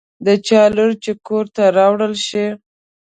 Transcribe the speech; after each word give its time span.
د 0.25 0.27
چا 0.47 0.63
لور 0.75 0.91
چې 1.03 1.11
کور 1.27 1.45
ته 1.55 1.63
راوړل 1.77 2.13
شي. 2.27 2.45